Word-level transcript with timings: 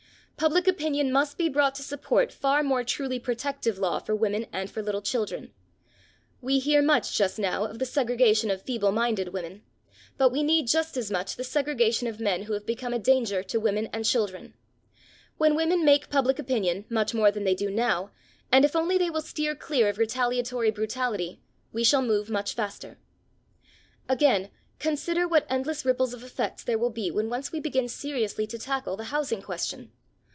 Public 0.37 0.67
opinion 0.67 1.11
must 1.11 1.37
be 1.37 1.49
brought 1.49 1.75
to 1.75 1.83
support 1.83 2.31
far 2.33 2.63
more 2.63 2.83
truly 2.83 3.19
protective 3.19 3.77
law 3.77 3.99
for 3.99 4.15
women 4.15 4.47
and 4.51 4.71
for 4.71 4.81
little 4.81 5.03
children. 5.03 5.53
We 6.41 6.57
hear 6.57 6.81
much 6.81 7.15
just 7.15 7.37
now 7.37 7.63
of 7.65 7.77
the 7.77 7.85
segregation 7.85 8.49
of 8.49 8.63
feeble 8.63 8.91
minded 8.91 9.33
women, 9.33 9.61
but 10.17 10.31
we 10.31 10.41
need, 10.41 10.65
just 10.67 10.97
as 10.97 11.11
much, 11.11 11.35
the 11.35 11.43
segregation 11.43 12.07
of 12.07 12.19
men 12.19 12.41
who 12.45 12.53
have 12.53 12.65
become 12.65 12.91
a 12.91 12.97
danger 12.97 13.43
to 13.43 13.59
women 13.59 13.85
and 13.93 14.03
children. 14.03 14.55
When 15.37 15.53
women 15.53 15.85
make 15.85 16.09
public 16.09 16.39
opinion 16.39 16.85
much 16.89 17.13
more 17.13 17.29
than 17.29 17.43
they 17.43 17.53
do 17.53 17.69
now, 17.69 18.09
and 18.51 18.65
if 18.65 18.75
only 18.75 18.97
they 18.97 19.11
will 19.11 19.21
steer 19.21 19.53
clear 19.53 19.89
of 19.89 19.99
retaliatory 19.99 20.71
brutality, 20.71 21.39
we 21.71 21.83
shall 21.83 22.01
move 22.01 22.31
much 22.31 22.55
faster. 22.55 22.97
Again, 24.09 24.49
consider 24.79 25.27
what 25.27 25.45
endless 25.51 25.85
ripples 25.85 26.15
of 26.15 26.23
effects 26.23 26.63
there 26.63 26.79
will 26.79 26.89
be 26.89 27.11
when 27.11 27.29
once 27.29 27.51
we 27.51 27.59
begin 27.59 27.87
seriously 27.87 28.47
to 28.47 28.57
tackle 28.57 28.97
the 28.97 29.03
housing 29.13 29.43
question. 29.43 29.91